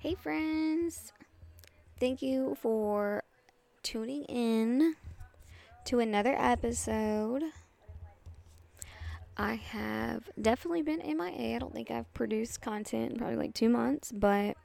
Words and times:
Hey, 0.00 0.14
friends. 0.14 1.12
Thank 1.98 2.22
you 2.22 2.56
for 2.62 3.24
tuning 3.82 4.22
in 4.26 4.94
to 5.86 5.98
another 5.98 6.36
episode. 6.38 7.42
I 9.36 9.54
have 9.54 10.30
definitely 10.40 10.82
been 10.82 11.00
MIA. 11.00 11.56
I 11.56 11.58
don't 11.58 11.74
think 11.74 11.90
I've 11.90 12.14
produced 12.14 12.60
content 12.60 13.10
in 13.10 13.18
probably 13.18 13.34
like 13.34 13.54
two 13.54 13.68
months, 13.68 14.12
but 14.12 14.56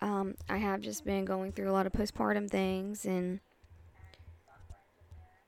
um, 0.00 0.34
I 0.48 0.56
have 0.56 0.80
just 0.80 1.04
been 1.04 1.24
going 1.24 1.52
through 1.52 1.70
a 1.70 1.72
lot 1.72 1.86
of 1.86 1.92
postpartum 1.92 2.50
things 2.50 3.04
and, 3.04 3.38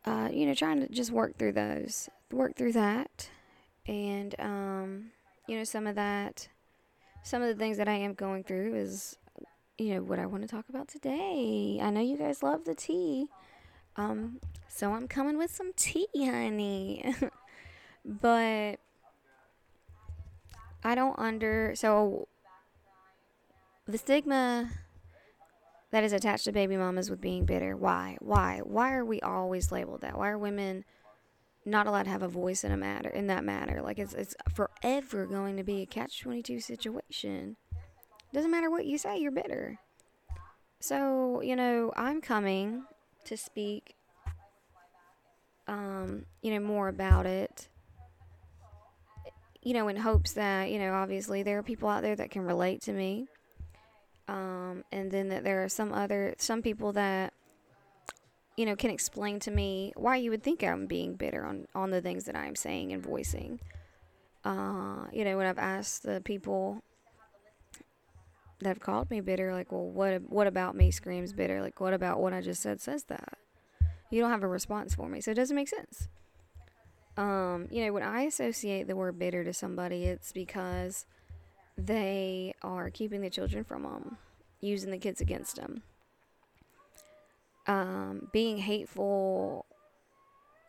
uh, 0.04 0.28
you 0.32 0.46
know, 0.46 0.54
trying 0.54 0.78
to 0.78 0.88
just 0.88 1.10
work 1.10 1.36
through 1.36 1.52
those, 1.52 2.08
work 2.30 2.54
through 2.54 2.74
that. 2.74 3.28
And, 3.88 4.36
um, 4.38 5.10
you 5.48 5.58
know, 5.58 5.64
some 5.64 5.88
of 5.88 5.96
that, 5.96 6.46
some 7.26 7.42
of 7.42 7.48
the 7.48 7.56
things 7.56 7.76
that 7.78 7.88
I 7.88 7.94
am 7.94 8.14
going 8.14 8.44
through 8.44 8.76
is, 8.76 9.18
you 9.78 9.94
know, 9.94 10.02
what 10.02 10.20
I 10.20 10.26
want 10.26 10.42
to 10.42 10.48
talk 10.48 10.68
about 10.68 10.86
today. 10.86 11.80
I 11.82 11.90
know 11.90 12.00
you 12.00 12.16
guys 12.16 12.40
love 12.40 12.64
the 12.64 12.74
tea. 12.74 13.26
Um, 13.96 14.38
so 14.68 14.92
I'm 14.92 15.08
coming 15.08 15.36
with 15.36 15.52
some 15.52 15.72
tea, 15.74 16.06
honey. 16.14 17.16
but 18.04 18.76
I 20.84 20.94
don't 20.94 21.18
under 21.18 21.72
so 21.74 22.28
the 23.88 23.98
stigma 23.98 24.70
that 25.90 26.04
is 26.04 26.12
attached 26.12 26.44
to 26.44 26.52
baby 26.52 26.76
mamas 26.76 27.10
with 27.10 27.20
being 27.20 27.44
bitter. 27.44 27.76
Why? 27.76 28.18
Why? 28.20 28.60
Why 28.62 28.92
are 28.94 29.04
we 29.04 29.20
always 29.20 29.72
labeled 29.72 30.02
that? 30.02 30.16
Why 30.16 30.28
are 30.28 30.38
women 30.38 30.84
not 31.66 31.86
allowed 31.86 32.04
to 32.04 32.10
have 32.10 32.22
a 32.22 32.28
voice 32.28 32.64
in 32.64 32.72
a 32.72 32.76
matter 32.76 33.10
in 33.10 33.26
that 33.26 33.44
matter? 33.44 33.82
Like 33.82 33.98
it's 33.98 34.14
it's 34.14 34.34
forever 34.54 35.26
going 35.26 35.56
to 35.56 35.64
be 35.64 35.82
a 35.82 35.86
catch 35.86 36.20
twenty 36.20 36.42
two 36.42 36.60
situation. 36.60 37.56
Doesn't 38.32 38.50
matter 38.50 38.70
what 38.70 38.86
you 38.86 38.98
say, 38.98 39.18
you're 39.18 39.32
bitter. 39.32 39.78
So, 40.80 41.40
you 41.40 41.56
know, 41.56 41.92
I'm 41.96 42.20
coming 42.20 42.84
to 43.24 43.36
speak 43.36 43.96
um, 45.68 46.26
you 46.42 46.52
know, 46.52 46.60
more 46.60 46.88
about 46.88 47.26
it. 47.26 47.68
You 49.62 49.74
know, 49.74 49.88
in 49.88 49.96
hopes 49.96 50.32
that, 50.34 50.70
you 50.70 50.78
know, 50.78 50.92
obviously 50.92 51.42
there 51.42 51.58
are 51.58 51.62
people 51.62 51.88
out 51.88 52.02
there 52.02 52.14
that 52.14 52.30
can 52.30 52.42
relate 52.42 52.82
to 52.82 52.92
me. 52.92 53.26
Um, 54.28 54.84
and 54.92 55.10
then 55.10 55.28
that 55.28 55.44
there 55.44 55.62
are 55.64 55.68
some 55.68 55.92
other 55.92 56.34
some 56.38 56.60
people 56.60 56.92
that 56.92 57.32
you 58.56 58.64
know 58.64 58.76
can 58.76 58.90
explain 58.90 59.38
to 59.40 59.50
me 59.50 59.92
why 59.96 60.16
you 60.16 60.30
would 60.30 60.42
think 60.42 60.62
I'm 60.62 60.86
being 60.86 61.14
bitter 61.14 61.44
on 61.44 61.66
on 61.74 61.90
the 61.90 62.00
things 62.00 62.24
that 62.24 62.36
I'm 62.36 62.56
saying 62.56 62.92
and 62.92 63.02
voicing. 63.02 63.60
Uh, 64.44 65.06
you 65.12 65.24
know, 65.24 65.36
when 65.36 65.46
I've 65.46 65.58
asked 65.58 66.04
the 66.04 66.20
people 66.20 66.82
that 68.60 68.68
have 68.68 68.80
called 68.80 69.10
me 69.10 69.20
bitter, 69.20 69.52
like, 69.52 69.72
well, 69.72 69.86
what 69.86 70.22
what 70.30 70.46
about 70.46 70.76
me 70.76 70.90
screams 70.90 71.32
bitter? 71.32 71.60
Like, 71.60 71.80
what 71.80 71.92
about 71.92 72.20
what 72.20 72.32
I 72.32 72.40
just 72.40 72.62
said 72.62 72.80
says 72.80 73.04
that? 73.04 73.38
You 74.10 74.20
don't 74.20 74.30
have 74.30 74.44
a 74.44 74.48
response 74.48 74.94
for 74.94 75.08
me, 75.08 75.20
so 75.20 75.32
it 75.32 75.34
doesn't 75.34 75.56
make 75.56 75.68
sense. 75.68 76.08
Um, 77.16 77.68
you 77.70 77.84
know, 77.84 77.92
when 77.92 78.02
I 78.02 78.22
associate 78.22 78.86
the 78.86 78.96
word 78.96 79.18
bitter 79.18 79.42
to 79.42 79.52
somebody, 79.52 80.04
it's 80.04 80.32
because 80.32 81.06
they 81.76 82.54
are 82.62 82.90
keeping 82.90 83.20
the 83.20 83.30
children 83.30 83.64
from 83.64 83.82
them, 83.82 84.18
using 84.60 84.90
the 84.90 84.98
kids 84.98 85.20
against 85.20 85.56
them, 85.56 85.82
um, 87.66 88.28
being 88.32 88.58
hateful, 88.58 89.66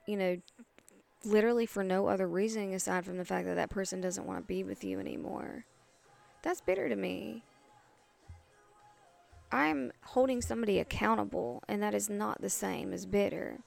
you 0.08 0.18
know, 0.18 0.38
literally 1.26 1.66
for 1.66 1.84
no 1.84 2.08
other 2.08 2.28
reason 2.28 2.74
aside 2.74 3.06
from 3.06 3.18
the 3.18 3.26
fact 3.26 3.46
that 3.48 3.56
that 3.56 3.70
person 3.70 4.02
doesn't 4.02 4.26
want 4.26 4.40
to 4.40 4.46
be 4.46 4.64
with 4.64 4.84
you 4.84 5.00
anymore. 5.00 5.66
That's 6.44 6.62
bitter 6.62 6.88
to 6.90 6.96
me. 6.96 7.44
I'm 9.52 9.92
holding 10.04 10.42
somebody 10.42 10.80
accountable, 10.80 11.64
and 11.68 11.82
that 11.82 11.94
is 11.94 12.10
not 12.10 12.42
the 12.42 12.50
same 12.50 12.92
as 12.92 13.06
bitter. 13.06 13.60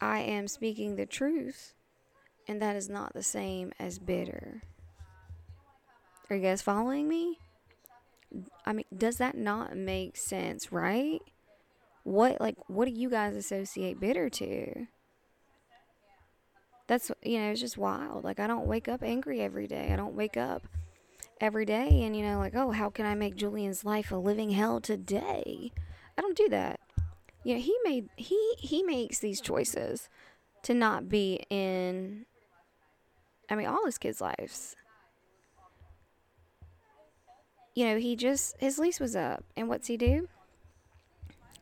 I 0.00 0.20
am 0.20 0.46
speaking 0.46 0.96
the 0.96 1.06
truth, 1.06 1.74
and 2.46 2.60
that 2.62 2.76
is 2.76 2.88
not 2.88 3.12
the 3.12 3.22
same 3.22 3.72
as 3.78 3.98
bitter. 3.98 4.62
Are 6.30 6.36
you 6.36 6.42
guys 6.42 6.62
following 6.62 7.08
me? 7.08 7.38
I 8.64 8.72
mean, 8.72 8.86
does 8.96 9.16
that 9.16 9.36
not 9.36 9.76
make 9.76 10.16
sense, 10.16 10.72
right? 10.72 11.20
What 12.04 12.40
like 12.40 12.56
what 12.68 12.84
do 12.86 12.92
you 12.92 13.10
guys 13.10 13.34
associate 13.34 13.98
bitter 13.98 14.28
to? 14.30 14.86
That's 16.86 17.10
you 17.22 17.38
know, 17.38 17.50
it's 17.50 17.60
just 17.60 17.78
wild. 17.78 18.24
Like 18.24 18.38
I 18.38 18.46
don't 18.46 18.66
wake 18.66 18.88
up 18.88 19.02
angry 19.02 19.40
every 19.40 19.66
day. 19.66 19.90
I 19.92 19.96
don't 19.96 20.14
wake 20.14 20.36
up 20.36 20.62
every 21.40 21.64
day 21.64 22.04
and 22.04 22.16
you 22.16 22.22
know 22.22 22.38
like, 22.38 22.54
"Oh, 22.54 22.70
how 22.70 22.90
can 22.90 23.06
I 23.06 23.14
make 23.14 23.36
Julian's 23.36 23.84
life 23.84 24.12
a 24.12 24.16
living 24.16 24.50
hell 24.50 24.80
today?" 24.80 25.72
I 26.16 26.22
don't 26.22 26.36
do 26.36 26.48
that. 26.50 26.80
You 27.42 27.54
know, 27.54 27.60
he 27.60 27.76
made 27.84 28.08
he 28.16 28.54
he 28.58 28.82
makes 28.82 29.18
these 29.18 29.40
choices 29.40 30.08
to 30.62 30.74
not 30.74 31.08
be 31.08 31.44
in 31.50 32.26
I 33.50 33.56
mean, 33.56 33.66
all 33.66 33.84
his 33.84 33.98
kids' 33.98 34.20
lives 34.20 34.76
you 37.74 37.84
know, 37.86 37.98
he 37.98 38.16
just, 38.16 38.56
his 38.58 38.78
lease 38.78 39.00
was 39.00 39.16
up. 39.16 39.44
And 39.56 39.68
what's 39.68 39.88
he 39.88 39.96
do? 39.96 40.28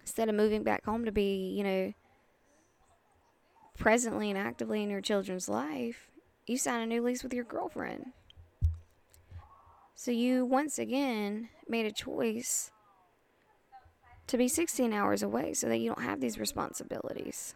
Instead 0.03 0.29
of 0.29 0.35
moving 0.35 0.63
back 0.63 0.85
home 0.85 1.05
to 1.05 1.13
be, 1.13 1.55
you 1.57 1.65
know, 1.65 1.93
presently 3.79 4.31
and 4.31 4.39
actively 4.39 4.83
in 4.83 4.91
your 4.91 5.01
children's 5.01 5.49
life, 5.49 6.11
you 6.47 6.59
sign 6.59 6.83
a 6.83 6.87
new 6.87 7.03
lease 7.03 7.23
with 7.23 7.33
your 7.33 7.45
girlfriend. 7.45 8.13
So 9.95 10.11
you 10.11 10.45
once 10.45 10.79
again 10.79 11.49
made 11.69 11.87
a 11.87 11.93
choice 11.93 12.71
to 14.27 14.37
be 14.37 14.49
16 14.49 14.93
hours 14.93 15.23
away 15.23 15.55
so 15.55 15.69
that 15.69 15.79
you 15.79 15.89
don't 15.89 16.03
have 16.03 16.21
these 16.21 16.39
responsibilities. 16.39 17.55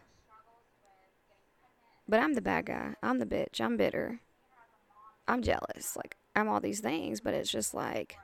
But 2.07 2.21
I'm 2.21 2.33
the 2.33 2.41
bad 2.41 2.67
guy. 2.67 2.93
I'm 3.03 3.19
the 3.19 3.25
bitch. 3.25 3.59
I'm 3.59 3.75
bitter. 3.75 4.21
I'm 5.27 5.41
jealous. 5.41 5.97
Like, 5.97 6.15
I'm 6.35 6.47
all 6.47 6.61
these 6.61 6.79
things, 6.79 7.19
but 7.19 7.33
it's 7.33 7.51
just 7.51 7.73
like, 7.73 8.15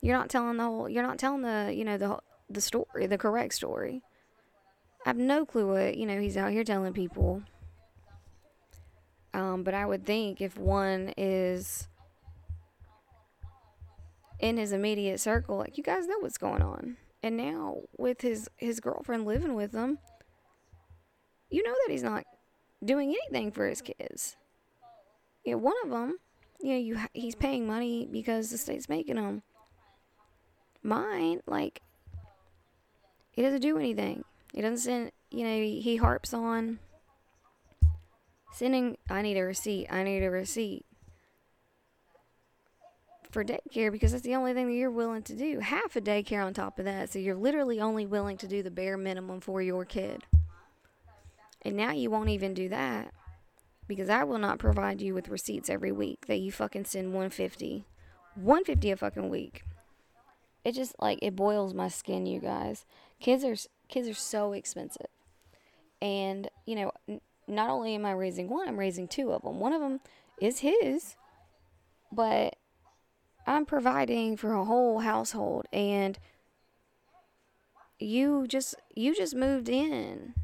you're 0.00 0.16
not 0.16 0.28
telling 0.28 0.58
the 0.58 0.64
whole. 0.64 0.88
You're 0.88 1.02
not 1.02 1.18
telling 1.18 1.42
the 1.42 1.72
you 1.74 1.84
know 1.84 1.96
the 1.96 2.18
the 2.54 2.60
story, 2.60 3.06
the 3.06 3.18
correct 3.18 3.54
story. 3.54 4.02
I 5.04 5.10
have 5.10 5.16
no 5.16 5.44
clue 5.44 5.68
what 5.68 5.96
you 5.96 6.06
know 6.06 6.20
he's 6.20 6.36
out 6.36 6.52
here 6.52 6.64
telling 6.64 6.92
people. 6.92 7.42
Um, 9.34 9.64
but 9.64 9.74
I 9.74 9.84
would 9.84 10.06
think 10.06 10.40
if 10.40 10.56
one 10.56 11.12
is 11.16 11.88
in 14.38 14.56
his 14.56 14.72
immediate 14.72 15.20
circle, 15.20 15.58
like 15.58 15.76
you 15.76 15.84
guys 15.84 16.06
know 16.06 16.18
what's 16.20 16.38
going 16.38 16.62
on, 16.62 16.96
and 17.22 17.36
now 17.36 17.78
with 17.98 18.20
his 18.20 18.48
his 18.56 18.80
girlfriend 18.80 19.26
living 19.26 19.54
with 19.54 19.72
him, 19.72 19.98
you 21.50 21.62
know 21.62 21.74
that 21.84 21.92
he's 21.92 22.02
not 22.02 22.24
doing 22.84 23.08
anything 23.10 23.50
for 23.50 23.68
his 23.68 23.82
kids. 23.82 24.36
Yeah, 25.44 25.50
you 25.50 25.56
know, 25.56 25.62
one 25.62 25.76
of 25.84 25.90
them, 25.90 26.18
you 26.62 26.72
know, 26.72 26.78
you 26.78 26.98
he's 27.12 27.34
paying 27.34 27.66
money 27.66 28.08
because 28.10 28.50
the 28.50 28.58
state's 28.58 28.88
making 28.88 29.16
him 29.16 29.42
mine, 30.84 31.40
like, 31.46 31.80
he 33.34 33.42
doesn't 33.42 33.60
do 33.60 33.76
anything. 33.76 34.24
He 34.52 34.60
doesn't 34.60 34.78
send, 34.78 35.10
you 35.30 35.44
know, 35.44 35.56
he 35.56 35.96
harps 35.96 36.32
on 36.32 36.78
sending, 38.52 38.96
I 39.10 39.22
need 39.22 39.36
a 39.36 39.42
receipt, 39.42 39.88
I 39.90 40.04
need 40.04 40.22
a 40.22 40.30
receipt 40.30 40.86
for 43.32 43.44
daycare 43.44 43.90
because 43.90 44.12
that's 44.12 44.22
the 44.22 44.36
only 44.36 44.54
thing 44.54 44.68
that 44.68 44.74
you're 44.74 44.92
willing 44.92 45.24
to 45.24 45.34
do. 45.34 45.58
Half 45.58 45.96
a 45.96 46.00
daycare 46.00 46.46
on 46.46 46.54
top 46.54 46.78
of 46.78 46.84
that. 46.84 47.10
So 47.10 47.18
you're 47.18 47.34
literally 47.34 47.80
only 47.80 48.06
willing 48.06 48.36
to 48.36 48.46
do 48.46 48.62
the 48.62 48.70
bare 48.70 48.96
minimum 48.96 49.40
for 49.40 49.60
your 49.60 49.84
kid. 49.84 50.22
And 51.62 51.76
now 51.76 51.90
you 51.90 52.08
won't 52.08 52.28
even 52.28 52.54
do 52.54 52.68
that 52.68 53.12
because 53.88 54.08
I 54.08 54.22
will 54.22 54.38
not 54.38 54.60
provide 54.60 55.00
you 55.00 55.12
with 55.12 55.28
receipts 55.28 55.68
every 55.68 55.90
week 55.90 56.26
that 56.26 56.38
you 56.38 56.52
fucking 56.52 56.84
send 56.84 57.08
150. 57.08 57.84
150 58.36 58.90
a 58.92 58.96
fucking 58.96 59.28
week 59.28 59.64
it 60.64 60.74
just 60.74 60.94
like 60.98 61.18
it 61.20 61.36
boils 61.36 61.74
my 61.74 61.88
skin, 61.88 62.26
you 62.26 62.40
guys. 62.40 62.86
Kids 63.24 63.42
are 63.42 63.56
kids 63.88 64.06
are 64.06 64.12
so 64.12 64.52
expensive, 64.52 65.06
and 66.02 66.50
you 66.66 66.76
know, 66.76 66.92
n- 67.08 67.22
not 67.48 67.70
only 67.70 67.94
am 67.94 68.04
I 68.04 68.12
raising 68.12 68.50
one, 68.50 68.68
I'm 68.68 68.78
raising 68.78 69.08
two 69.08 69.32
of 69.32 69.40
them. 69.40 69.60
One 69.60 69.72
of 69.72 69.80
them 69.80 70.00
is 70.42 70.58
his, 70.58 71.16
but 72.12 72.56
I'm 73.46 73.64
providing 73.64 74.36
for 74.36 74.52
a 74.52 74.66
whole 74.66 74.98
household, 74.98 75.64
and 75.72 76.18
you 77.98 78.46
just 78.46 78.74
you 78.94 79.16
just 79.16 79.34
moved 79.34 79.70
in 79.70 80.34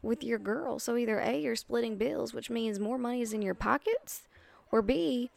with 0.00 0.22
your 0.22 0.38
girl. 0.38 0.78
So 0.78 0.96
either 0.96 1.18
A, 1.18 1.40
you're 1.40 1.56
splitting 1.56 1.96
bills, 1.96 2.32
which 2.32 2.50
means 2.50 2.78
more 2.78 2.98
money 2.98 3.20
is 3.20 3.32
in 3.32 3.42
your 3.42 3.54
pockets, 3.54 4.28
or 4.70 4.80
B, 4.80 5.32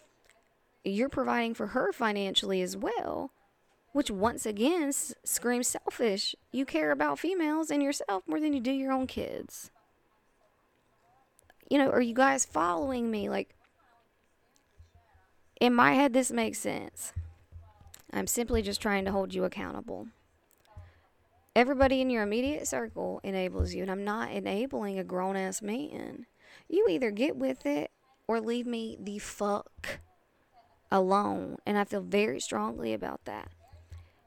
you're 0.83 1.09
providing 1.09 1.56
for 1.56 1.65
her 1.65 1.92
financially 1.92 2.62
as 2.62 2.77
well 2.77 3.31
which 3.94 4.10
once 4.10 4.46
again 4.46 4.90
s- 4.90 5.14
screams 5.24 5.68
selfish. 5.68 6.36
You 6.52 6.66
care 6.66 6.92
about 6.92 7.20
females 7.20 7.70
and 7.70 7.84
yourself 7.84 8.24
more 8.28 8.40
than 8.40 8.54
you 8.54 8.60
do 8.60 8.72
your 8.72 8.92
own 8.92 9.08
kids. 9.08 9.72
You 11.70 11.78
know, 11.78 11.90
are 11.90 12.02
you 12.02 12.14
guys 12.14 12.46
following 12.46 13.10
me? 13.10 13.30
Like, 13.30 13.56
in 15.60 15.74
my 15.74 15.94
head, 15.94 16.14
this 16.14 16.32
makes 16.32 16.60
sense. 16.60 17.14
I'm 18.12 18.28
simply 18.28 18.62
just 18.62 18.82
trying 18.82 19.06
to 19.06 19.12
hold 19.12 19.34
you 19.34 19.46
accountable. 19.46 20.08
Everybody 21.56 22.02
in 22.02 22.10
your 22.10 22.24
immediate 22.24 22.68
circle 22.68 23.20
enables 23.24 23.74
you, 23.74 23.82
and 23.82 23.92
I'm 23.92 24.04
not 24.04 24.32
enabling 24.32 25.00
a 25.00 25.04
grown 25.04 25.36
ass 25.36 25.62
man. 25.62 26.26
You 26.70 26.88
either 26.90 27.12
get 27.12 27.36
with 27.36 27.66
it 27.66 27.92
or 28.28 28.40
leave 28.40 28.66
me 28.66 28.98
the 29.00 29.20
fuck 29.20 30.00
alone. 30.92 31.58
And 31.66 31.78
I 31.78 31.84
feel 31.84 32.02
very 32.02 32.40
strongly 32.40 32.94
about 32.94 33.26
that. 33.26 33.50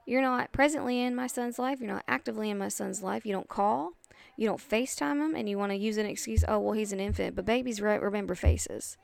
You're 0.06 0.23
not 0.23 0.53
presently 0.53 1.01
in 1.01 1.15
my 1.15 1.27
son's 1.27 1.59
life. 1.59 1.81
You're 1.81 1.93
not 1.93 2.05
actively 2.06 2.51
in 2.51 2.59
my 2.59 2.69
son's 2.69 3.03
life. 3.03 3.25
You 3.25 3.33
don't 3.33 3.49
call. 3.49 3.93
You 4.37 4.47
don't 4.47 4.61
FaceTime 4.61 5.25
him. 5.25 5.35
And 5.35 5.49
you 5.49 5.59
want 5.59 5.73
to 5.73 5.77
use 5.77 5.97
an 5.97 6.06
excuse. 6.06 6.45
Oh, 6.47 6.59
well, 6.59 6.73
he's 6.73 6.93
an 6.93 7.01
infant. 7.01 7.37
But 7.37 7.47
babies 7.47 7.81
re- 7.81 7.99
remember 7.99 8.35
faces. 8.35 8.97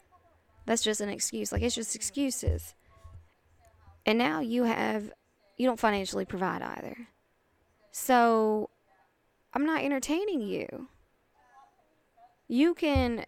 That's 0.67 0.83
just 0.83 1.01
an 1.01 1.09
excuse. 1.09 1.53
Like, 1.53 1.63
it's 1.63 1.75
just 1.75 1.97
excuses. 1.97 2.75
And 4.05 4.19
now 4.19 4.41
you 4.41 4.65
have, 4.65 5.11
you 5.57 5.67
don't 5.67 5.81
financially 5.81 6.25
provide 6.25 6.63
either. 6.63 7.09
So 7.93 8.71
I'm 9.55 9.65
not 9.65 9.83
entertaining 9.83 10.43
you. 10.43 10.89
You 12.47 12.75
can 12.75 13.25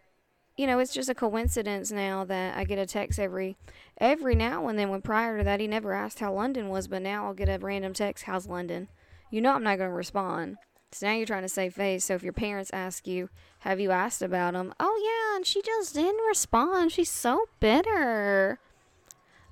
you 0.62 0.68
know, 0.68 0.78
it's 0.78 0.94
just 0.94 1.08
a 1.08 1.14
coincidence 1.14 1.90
now 1.90 2.22
that 2.22 2.56
I 2.56 2.62
get 2.62 2.78
a 2.78 2.86
text 2.86 3.18
every 3.18 3.56
every 3.98 4.36
now 4.36 4.68
and 4.68 4.78
then. 4.78 4.90
When 4.90 5.02
prior 5.02 5.38
to 5.38 5.42
that, 5.42 5.58
he 5.58 5.66
never 5.66 5.92
asked 5.92 6.20
how 6.20 6.32
London 6.32 6.68
was, 6.68 6.86
but 6.86 7.02
now 7.02 7.26
I'll 7.26 7.34
get 7.34 7.48
a 7.48 7.58
random 7.58 7.94
text, 7.94 8.26
"How's 8.26 8.46
London?" 8.46 8.86
You 9.28 9.40
know, 9.40 9.54
I'm 9.54 9.64
not 9.64 9.78
going 9.78 9.90
to 9.90 9.96
respond. 9.96 10.58
So 10.92 11.08
now 11.08 11.14
you're 11.14 11.26
trying 11.26 11.42
to 11.42 11.48
save 11.48 11.74
face. 11.74 12.04
So 12.04 12.14
if 12.14 12.22
your 12.22 12.32
parents 12.32 12.70
ask 12.72 13.08
you, 13.08 13.28
"Have 13.60 13.80
you 13.80 13.90
asked 13.90 14.22
about 14.22 14.54
him?" 14.54 14.72
Oh 14.78 15.00
yeah, 15.02 15.36
and 15.36 15.44
she 15.44 15.62
just 15.62 15.94
didn't 15.94 16.24
respond. 16.28 16.92
She's 16.92 17.10
so 17.10 17.46
bitter. 17.58 18.60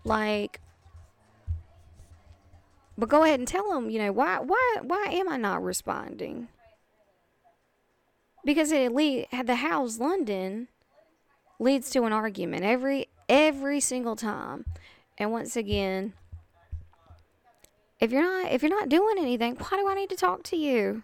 Like, 0.04 0.60
but 2.96 3.08
go 3.08 3.24
ahead 3.24 3.40
and 3.40 3.48
tell 3.48 3.68
them. 3.68 3.90
You 3.90 3.98
know 3.98 4.12
why? 4.12 4.38
Why? 4.38 4.76
Why 4.80 5.06
am 5.10 5.28
I 5.28 5.38
not 5.38 5.60
responding? 5.60 6.46
Because 8.44 8.70
it 8.70 8.94
lead 8.94 9.26
the 9.44 9.56
house 9.56 9.98
London 9.98 10.68
leads 11.60 11.90
to 11.90 12.04
an 12.04 12.12
argument 12.12 12.64
every 12.64 13.06
every 13.28 13.78
single 13.78 14.16
time. 14.16 14.64
And 15.16 15.30
once 15.30 15.54
again, 15.54 16.14
if 18.00 18.10
you're 18.10 18.22
not 18.22 18.50
if 18.50 18.62
you're 18.62 18.70
not 18.76 18.88
doing 18.88 19.16
anything, 19.18 19.54
why 19.56 19.78
do 19.78 19.86
I 19.86 19.94
need 19.94 20.10
to 20.10 20.16
talk 20.16 20.42
to 20.44 20.56
you? 20.56 21.02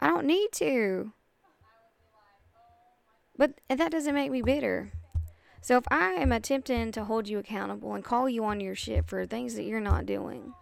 I 0.00 0.08
don't 0.08 0.26
need 0.26 0.48
to. 0.52 1.12
But 3.36 3.60
that 3.68 3.92
doesn't 3.92 4.14
make 4.14 4.30
me 4.30 4.42
bitter. 4.42 4.92
So 5.62 5.76
if 5.76 5.84
I 5.90 6.12
am 6.12 6.32
attempting 6.32 6.90
to 6.92 7.04
hold 7.04 7.28
you 7.28 7.38
accountable 7.38 7.94
and 7.94 8.02
call 8.02 8.28
you 8.28 8.44
on 8.44 8.60
your 8.60 8.74
shit 8.74 9.06
for 9.06 9.26
things 9.26 9.54
that 9.54 9.64
you're 9.64 9.80
not 9.80 10.06
doing, 10.06 10.54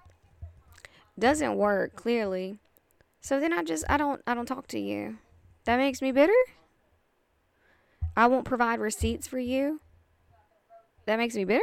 doesn't 1.17 1.57
work 1.57 1.95
clearly. 1.95 2.59
So 3.21 3.39
then 3.39 3.53
I 3.53 3.63
just 3.63 3.85
I 3.89 3.97
don't 3.97 4.21
I 4.27 4.35
don't 4.35 4.47
talk 4.47 4.67
to 4.69 4.81
you. 4.81 5.19
That 5.65 5.77
makes 5.77 6.03
me 6.03 6.11
bitter? 6.11 6.33
I 8.19 8.27
won't 8.27 8.45
provide 8.45 8.81
receipts 8.81 9.29
for 9.29 9.39
you. 9.39 9.81
That 11.07 11.19
makes 11.19 11.37
me 11.37 11.45
bitter? 11.45 11.63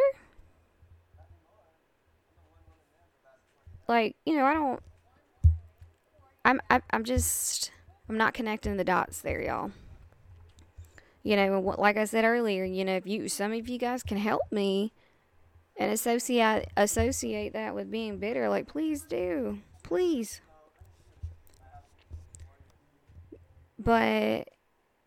Like, 3.89 4.15
you 4.25 4.37
know, 4.37 4.45
I 4.45 4.53
don't 4.53 4.79
I'm 6.45 6.61
I, 6.69 6.75
am 6.75 6.81
i 6.91 6.95
am 6.95 7.03
just 7.03 7.71
I'm 8.07 8.15
not 8.15 8.33
connecting 8.33 8.77
the 8.77 8.85
dots 8.85 9.19
there, 9.19 9.41
y'all. 9.41 9.71
You 11.23 11.35
know, 11.35 11.75
like 11.77 11.97
I 11.97 12.05
said 12.05 12.23
earlier, 12.23 12.63
you 12.63 12.85
know, 12.85 12.95
if 12.95 13.05
you 13.05 13.27
some 13.27 13.51
of 13.51 13.67
you 13.67 13.77
guys 13.77 14.01
can 14.01 14.17
help 14.17 14.43
me 14.49 14.93
and 15.75 15.91
associate 15.91 16.67
associate 16.77 17.51
that 17.51 17.75
with 17.75 17.91
being 17.91 18.17
bitter, 18.17 18.47
like 18.47 18.69
please 18.69 19.01
do. 19.01 19.59
Please. 19.83 20.39
But 23.77 24.47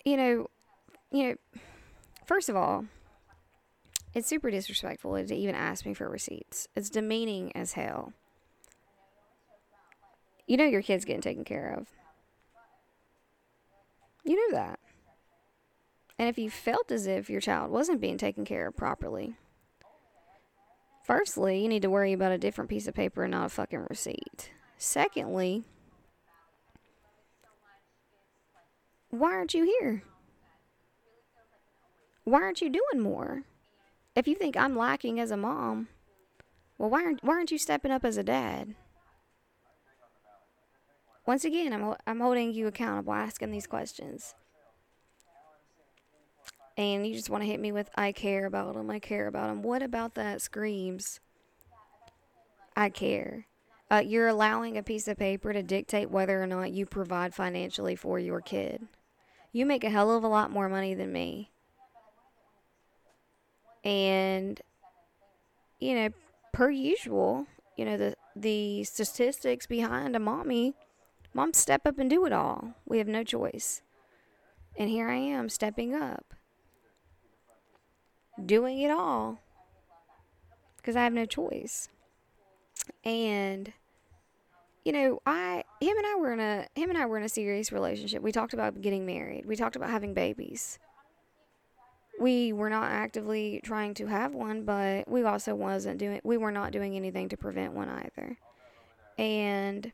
you 0.04 0.18
know, 0.18 0.50
you 1.10 1.28
know, 1.28 1.60
first 2.26 2.48
of 2.48 2.56
all, 2.56 2.84
it's 4.14 4.28
super 4.28 4.50
disrespectful 4.50 5.14
to 5.24 5.34
even 5.34 5.54
ask 5.54 5.86
me 5.86 5.94
for 5.94 6.08
receipts. 6.08 6.68
It's 6.74 6.90
demeaning 6.90 7.54
as 7.54 7.72
hell. 7.72 8.12
You 10.46 10.56
know 10.56 10.64
your 10.64 10.82
kid's 10.82 11.04
getting 11.04 11.20
taken 11.20 11.44
care 11.44 11.76
of. 11.78 11.88
You 14.24 14.36
know 14.36 14.56
that. 14.58 14.80
And 16.18 16.28
if 16.28 16.38
you 16.38 16.50
felt 16.50 16.90
as 16.90 17.06
if 17.06 17.30
your 17.30 17.40
child 17.40 17.70
wasn't 17.70 18.00
being 18.00 18.18
taken 18.18 18.44
care 18.44 18.66
of 18.68 18.76
properly, 18.76 19.36
firstly, 21.04 21.62
you 21.62 21.68
need 21.68 21.82
to 21.82 21.90
worry 21.90 22.12
about 22.12 22.32
a 22.32 22.38
different 22.38 22.70
piece 22.70 22.88
of 22.88 22.94
paper 22.94 23.24
and 23.24 23.30
not 23.30 23.46
a 23.46 23.48
fucking 23.50 23.86
receipt. 23.88 24.50
Secondly, 24.78 25.64
why 29.10 29.30
aren't 29.30 29.54
you 29.54 29.64
here? 29.80 30.02
Why 32.28 32.42
aren't 32.42 32.60
you 32.60 32.70
doing 32.70 33.02
more? 33.02 33.42
If 34.14 34.26
you 34.28 34.34
think 34.34 34.56
I'm 34.56 34.76
lacking 34.76 35.20
as 35.20 35.30
a 35.30 35.36
mom, 35.36 35.88
well, 36.76 36.90
why 36.90 37.04
aren't, 37.04 37.24
why 37.24 37.34
aren't 37.34 37.50
you 37.50 37.58
stepping 37.58 37.90
up 37.90 38.04
as 38.04 38.16
a 38.16 38.22
dad? 38.22 38.74
Once 41.26 41.44
again, 41.44 41.72
I'm, 41.72 41.94
I'm 42.06 42.20
holding 42.20 42.52
you 42.52 42.66
accountable, 42.66 43.12
asking 43.12 43.50
these 43.50 43.66
questions. 43.66 44.34
And 46.76 47.06
you 47.06 47.14
just 47.14 47.28
want 47.28 47.42
to 47.42 47.48
hit 47.48 47.60
me 47.60 47.72
with, 47.72 47.90
I 47.96 48.12
care 48.12 48.46
about 48.46 48.74
them, 48.74 48.88
I 48.88 48.98
care 48.98 49.26
about 49.26 49.48
them. 49.48 49.62
What 49.62 49.82
about 49.82 50.14
that 50.14 50.40
screams? 50.40 51.20
I 52.76 52.88
care. 52.88 53.46
Uh, 53.90 54.02
you're 54.04 54.28
allowing 54.28 54.78
a 54.78 54.82
piece 54.82 55.08
of 55.08 55.18
paper 55.18 55.52
to 55.52 55.62
dictate 55.62 56.10
whether 56.10 56.42
or 56.42 56.46
not 56.46 56.70
you 56.70 56.86
provide 56.86 57.34
financially 57.34 57.96
for 57.96 58.18
your 58.18 58.40
kid. 58.40 58.86
You 59.52 59.66
make 59.66 59.82
a 59.82 59.90
hell 59.90 60.16
of 60.16 60.22
a 60.24 60.28
lot 60.28 60.50
more 60.50 60.68
money 60.68 60.94
than 60.94 61.12
me. 61.12 61.50
And, 63.84 64.60
you 65.78 65.94
know, 65.94 66.08
per 66.52 66.70
usual, 66.70 67.46
you 67.76 67.84
know, 67.84 67.96
the, 67.96 68.16
the 68.34 68.84
statistics 68.84 69.66
behind 69.66 70.16
a 70.16 70.18
mommy, 70.18 70.74
mom 71.32 71.52
step 71.52 71.86
up 71.86 71.98
and 71.98 72.10
do 72.10 72.24
it 72.26 72.32
all. 72.32 72.74
We 72.86 72.98
have 72.98 73.08
no 73.08 73.24
choice. 73.24 73.82
And 74.76 74.90
here 74.90 75.08
I 75.08 75.16
am 75.16 75.48
stepping 75.48 75.94
up, 75.94 76.34
doing 78.44 78.80
it 78.80 78.90
all 78.90 79.40
because 80.76 80.96
I 80.96 81.04
have 81.04 81.12
no 81.12 81.26
choice. 81.26 81.88
And, 83.04 83.72
you 84.84 84.92
know, 84.92 85.20
I 85.26 85.64
him 85.80 85.96
and 85.96 86.06
I 86.06 86.14
were 86.16 86.32
in 86.32 86.40
a 86.40 86.66
him 86.74 86.90
and 86.90 86.98
I 86.98 87.06
were 87.06 87.18
in 87.18 87.24
a 87.24 87.28
serious 87.28 87.72
relationship. 87.72 88.22
We 88.22 88.32
talked 88.32 88.54
about 88.54 88.80
getting 88.80 89.04
married. 89.04 89.46
We 89.46 89.56
talked 89.56 89.76
about 89.76 89.90
having 89.90 90.14
babies 90.14 90.78
we 92.20 92.52
were 92.52 92.70
not 92.70 92.90
actively 92.90 93.60
trying 93.62 93.94
to 93.94 94.06
have 94.06 94.34
one, 94.34 94.64
but 94.64 95.08
we 95.08 95.22
also 95.24 95.54
wasn't 95.54 95.98
doing 95.98 96.20
we 96.24 96.36
were 96.36 96.50
not 96.50 96.72
doing 96.72 96.96
anything 96.96 97.28
to 97.28 97.36
prevent 97.36 97.72
one 97.72 97.88
either. 97.88 98.36
And 99.16 99.92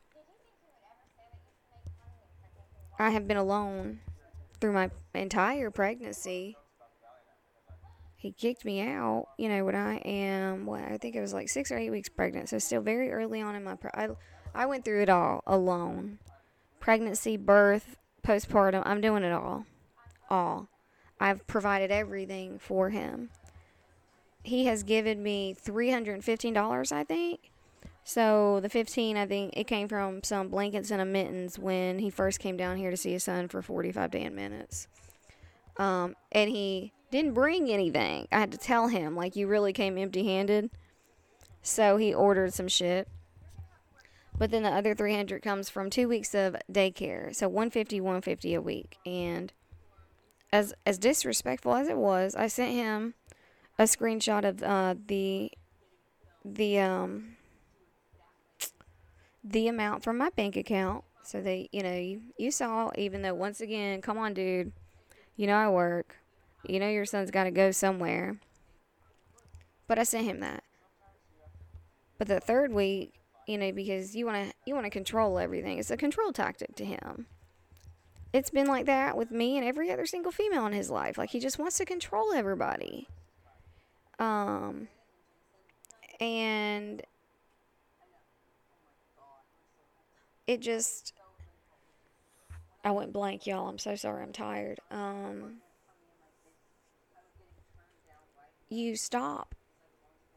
I 2.97 3.09
have 3.09 3.27
been 3.27 3.37
alone 3.37 3.99
through 4.59 4.73
my 4.73 4.89
entire 5.13 5.69
pregnancy. 5.69 6.57
He 8.15 8.31
kicked 8.31 8.65
me 8.65 8.81
out, 8.81 9.27
you 9.37 9.49
know, 9.49 9.63
when 9.65 9.75
I 9.75 9.97
am 9.97 10.65
what 10.65 10.81
I 10.81 10.97
think 10.97 11.15
it 11.15 11.21
was 11.21 11.33
like 11.33 11.49
6 11.49 11.71
or 11.71 11.77
8 11.77 11.91
weeks 11.91 12.09
pregnant. 12.09 12.49
So 12.49 12.57
still 12.57 12.81
very 12.81 13.11
early 13.11 13.41
on 13.41 13.55
in 13.55 13.63
my 13.63 13.75
pre- 13.75 13.91
I 13.93 14.09
I 14.53 14.65
went 14.65 14.85
through 14.85 15.03
it 15.03 15.09
all 15.09 15.43
alone. 15.45 16.19
Pregnancy, 16.79 17.37
birth, 17.37 17.97
postpartum, 18.25 18.83
I'm 18.85 19.01
doing 19.01 19.23
it 19.23 19.31
all. 19.31 19.65
All 20.29 20.69
I've 21.19 21.45
provided 21.47 21.91
everything 21.91 22.59
for 22.59 22.89
him. 22.89 23.29
He 24.43 24.65
has 24.65 24.83
given 24.83 25.23
me 25.23 25.55
$315, 25.55 26.91
I 26.91 27.03
think. 27.03 27.51
So 28.03 28.59
the 28.59 28.69
15, 28.69 29.17
I 29.17 29.25
think 29.25 29.57
it 29.57 29.65
came 29.65 29.87
from 29.87 30.21
some 30.23 30.49
blankets 30.49 30.91
and 30.91 31.01
a 31.01 31.05
mittens 31.05 31.57
when 31.57 31.97
he 31.97 32.11
first 32.11 32.39
came 32.39 32.55
down 32.55 32.77
here 32.77 32.91
to 32.91 32.97
see 32.97 33.13
his 33.13 33.23
son 33.23 33.47
for 33.47 33.63
45 33.63 34.11
damn 34.11 34.35
minutes. 34.35 34.87
Um, 35.77 36.15
and 36.31 36.49
he 36.49 36.93
didn't 37.09 37.33
bring 37.33 37.69
anything. 37.71 38.27
I 38.31 38.39
had 38.39 38.51
to 38.51 38.57
tell 38.57 38.89
him, 38.89 39.15
like, 39.15 39.35
you 39.35 39.47
really 39.47 39.73
came 39.73 39.97
empty 39.97 40.23
handed. 40.23 40.69
So 41.63 41.97
he 41.97 42.13
ordered 42.13 42.53
some 42.53 42.67
shit. 42.67 43.07
But 44.37 44.51
then 44.51 44.63
the 44.63 44.69
other 44.69 44.93
300 44.93 45.41
comes 45.41 45.69
from 45.69 45.89
two 45.89 46.07
weeks 46.07 46.35
of 46.35 46.55
daycare. 46.71 47.33
So 47.35 47.47
150, 47.47 48.01
150 48.01 48.53
a 48.53 48.61
week. 48.61 48.97
And 49.05 49.51
as 50.55 50.73
as 50.85 50.97
disrespectful 50.97 51.75
as 51.75 51.89
it 51.89 51.97
was, 51.97 52.33
I 52.33 52.47
sent 52.47 52.71
him 52.71 53.13
a 53.77 53.83
screenshot 53.83 54.47
of 54.47 54.63
uh, 54.63 54.95
the 55.05 55.51
the 56.45 56.79
um 56.79 57.35
the 59.43 59.67
amount 59.67 60.03
from 60.03 60.17
my 60.17 60.29
bank 60.29 60.55
account. 60.55 61.03
So 61.23 61.41
that 61.41 61.73
you 61.73 61.83
know 61.83 61.95
you, 61.95 62.21
you 62.37 62.51
saw 62.51 62.91
even 62.97 63.21
though 63.21 63.33
once 63.33 63.59
again 63.59 64.01
come 64.01 64.17
on 64.17 64.33
dude. 64.33 64.71
You 65.35 65.47
know 65.47 65.55
i 65.55 65.67
work. 65.67 66.15
You 66.63 66.79
know 66.79 66.87
your 66.89 67.05
son's 67.05 67.31
got 67.31 67.43
to 67.43 67.51
go 67.51 67.71
somewhere. 67.71 68.37
But 69.87 69.99
i 69.99 70.03
sent 70.03 70.25
him 70.25 70.39
that. 70.39 70.63
But 72.17 72.29
the 72.29 72.39
third 72.39 72.71
week, 72.71 73.19
you 73.45 73.57
know, 73.57 73.73
because 73.73 74.15
you 74.15 74.25
want 74.25 74.47
to 74.47 74.53
you 74.65 74.73
want 74.73 74.85
to 74.85 74.91
control 74.91 75.37
everything. 75.37 75.79
It's 75.79 75.91
a 75.91 75.97
control 75.97 76.31
tactic 76.31 76.75
to 76.75 76.85
him. 76.85 77.25
It's 78.35 78.49
been 78.49 78.67
like 78.67 78.85
that 78.87 79.15
with 79.15 79.31
me 79.31 79.57
and 79.57 79.65
every 79.65 79.89
other 79.89 80.05
single 80.05 80.29
female 80.29 80.65
in 80.65 80.73
his 80.73 80.89
life. 80.89 81.17
Like 81.17 81.29
he 81.29 81.39
just 81.39 81.57
wants 81.57 81.77
to 81.77 81.85
control 81.85 82.33
everybody. 82.33 83.07
Um 84.19 84.89
and 86.19 87.01
it 90.47 90.59
just 90.59 91.13
I 92.83 92.91
went 92.91 93.13
blank, 93.13 93.47
y'all. 93.47 93.69
I'm 93.69 93.77
so 93.77 93.95
sorry. 93.95 94.21
I'm 94.21 94.33
tired. 94.33 94.81
Um 94.91 95.61
you 98.67 98.97
stop 98.97 99.55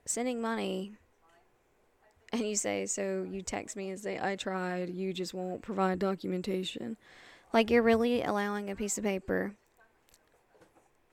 sending 0.07 0.41
money 0.41 0.93
and 2.33 2.43
you 2.43 2.55
say, 2.55 2.87
so 2.87 3.27
you 3.29 3.43
text 3.43 3.75
me 3.75 3.91
and 3.91 3.99
say, 3.99 4.21
I 4.23 4.37
tried, 4.37 4.89
you 4.89 5.13
just 5.13 5.35
won't 5.35 5.63
provide 5.63 5.99
documentation. 5.99 6.97
Like 7.53 7.71
you're 7.71 7.83
really 7.83 8.23
allowing 8.23 8.71
a 8.71 8.77
piece 8.77 8.99
of 8.99 9.05
paper 9.05 9.55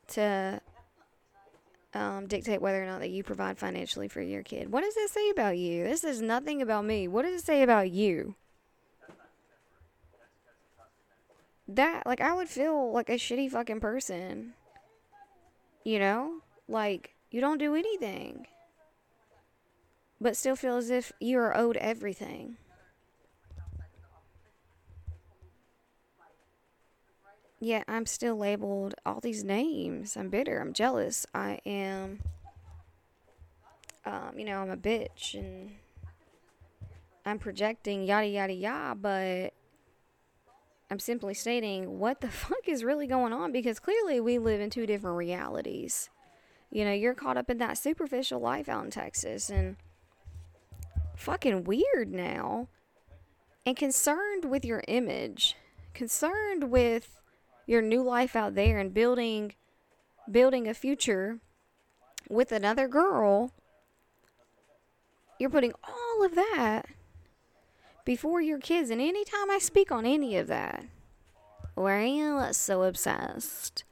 to 0.09 0.61
um, 1.93 2.27
dictate 2.27 2.61
whether 2.61 2.83
or 2.83 2.85
not 2.85 2.99
that 2.99 3.09
you 3.09 3.23
provide 3.23 3.57
financially 3.57 4.07
for 4.07 4.21
your 4.21 4.43
kid. 4.43 4.71
What 4.71 4.83
does 4.83 4.95
that 4.95 5.09
say 5.11 5.29
about 5.29 5.57
you? 5.57 5.83
This 5.83 6.03
is 6.03 6.21
nothing 6.21 6.61
about 6.61 6.85
me. 6.85 7.07
What 7.07 7.23
does 7.23 7.41
it 7.41 7.45
say 7.45 7.61
about 7.61 7.89
you? 7.89 8.35
That, 11.67 12.05
like, 12.05 12.21
I 12.21 12.33
would 12.33 12.47
feel 12.47 12.91
like 12.91 13.09
a 13.09 13.13
shitty 13.13 13.49
fucking 13.49 13.79
person. 13.79 14.53
You 15.83 15.99
know? 15.99 16.41
Like, 16.67 17.15
you 17.31 17.41
don't 17.41 17.57
do 17.57 17.73
anything 17.73 18.45
but 20.19 20.37
still 20.37 20.55
feel 20.55 20.77
as 20.77 20.89
if 20.89 21.11
you 21.19 21.37
are 21.37 21.55
owed 21.55 21.77
everything. 21.77 22.57
Yet 27.65 27.85
I'm 27.87 28.05
still 28.05 28.37
labeled 28.37 28.93
all 29.07 29.19
these 29.19 29.43
names. 29.43 30.15
I'm 30.15 30.29
bitter. 30.29 30.59
I'm 30.61 30.71
jealous. 30.71 31.25
I 31.33 31.61
am, 31.65 32.21
um, 34.05 34.37
you 34.37 34.45
know, 34.45 34.59
I'm 34.59 34.69
a 34.69 34.77
bitch 34.77 35.33
and 35.33 35.71
I'm 37.25 37.39
projecting 37.39 38.03
yada 38.03 38.27
yada 38.27 38.53
yada, 38.53 38.93
but 38.93 39.53
I'm 40.91 40.99
simply 40.99 41.33
stating 41.33 41.97
what 41.97 42.21
the 42.21 42.27
fuck 42.29 42.67
is 42.67 42.83
really 42.83 43.07
going 43.07 43.33
on 43.33 43.51
because 43.51 43.79
clearly 43.79 44.19
we 44.19 44.37
live 44.37 44.61
in 44.61 44.69
two 44.69 44.85
different 44.85 45.17
realities. 45.17 46.11
You 46.69 46.85
know, 46.85 46.93
you're 46.93 47.15
caught 47.15 47.35
up 47.35 47.49
in 47.49 47.57
that 47.57 47.79
superficial 47.79 48.39
life 48.39 48.69
out 48.69 48.85
in 48.85 48.91
Texas 48.91 49.49
and 49.49 49.77
fucking 51.15 51.63
weird 51.63 52.11
now 52.11 52.67
and 53.65 53.75
concerned 53.75 54.45
with 54.45 54.63
your 54.63 54.83
image, 54.87 55.55
concerned 55.95 56.69
with 56.69 57.23
your 57.65 57.81
new 57.81 58.03
life 58.03 58.35
out 58.35 58.55
there 58.55 58.79
and 58.79 58.93
building 58.93 59.53
building 60.29 60.67
a 60.67 60.73
future 60.73 61.39
with 62.29 62.51
another 62.51 62.87
girl. 62.87 63.51
You're 65.39 65.49
putting 65.49 65.73
all 65.83 66.25
of 66.25 66.35
that 66.35 66.85
before 68.05 68.41
your 68.41 68.59
kids 68.59 68.89
and 68.89 69.01
anytime 69.01 69.51
I 69.51 69.59
speak 69.59 69.91
on 69.91 70.05
any 70.05 70.37
of 70.37 70.47
that, 70.47 70.85
why 71.75 71.93
are 71.93 72.03
you 72.03 72.53
so 72.53 72.83
obsessed? 72.83 73.83